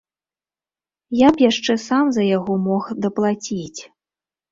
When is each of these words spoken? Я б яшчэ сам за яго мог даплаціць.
Я 1.19 1.29
б 1.35 1.43
яшчэ 1.49 1.75
сам 1.87 2.05
за 2.15 2.23
яго 2.37 2.57
мог 2.69 2.89
даплаціць. 3.07 3.81